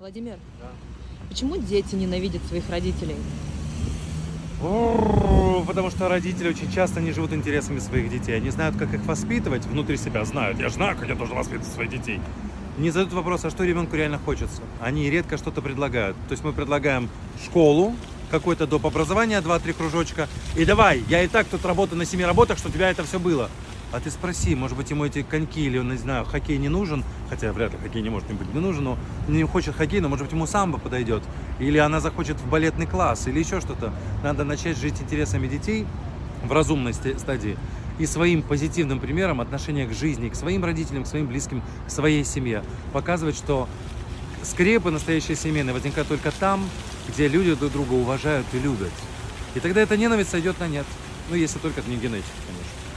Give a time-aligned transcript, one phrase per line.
[0.00, 0.38] Владимир,
[1.28, 3.16] почему дети ненавидят своих родителей?
[5.66, 8.34] Потому что родители очень часто не живут интересами своих детей.
[8.34, 10.58] Они знают, как их воспитывать внутри себя, знают.
[10.58, 12.18] Я знаю, как я должен воспитывать своих детей.
[12.78, 14.62] Не задают вопрос, а что ребенку реально хочется.
[14.80, 16.16] Они редко что-то предлагают.
[16.28, 17.10] То есть мы предлагаем
[17.44, 17.94] школу,
[18.30, 18.86] какое-то доп.
[18.86, 20.28] образование, 2-3 кружочка.
[20.56, 23.20] И давай, я и так тут работаю на семи работах, что у тебя это все
[23.20, 23.50] было.
[23.92, 27.52] А ты спроси, может быть, ему эти коньки или, не знаю, хоккей не нужен, хотя
[27.52, 30.26] вряд ли хоккей не может не быть не нужен, но не хочет хоккей, но может
[30.26, 31.22] быть ему самбо подойдет,
[31.58, 33.92] или она захочет в балетный класс, или еще что-то.
[34.22, 35.86] Надо начать жить интересами детей
[36.44, 37.56] в разумной ст- стадии
[37.98, 42.24] и своим позитивным примером отношения к жизни, к своим родителям, к своим близким, к своей
[42.24, 42.62] семье.
[42.92, 43.68] Показывать, что
[44.44, 46.64] скрепы настоящие семейные возникают только там,
[47.08, 48.92] где люди друг друга уважают и любят.
[49.56, 50.86] И тогда эта ненависть сойдет на нет.
[51.28, 52.89] Ну, если только это не генетика, конечно.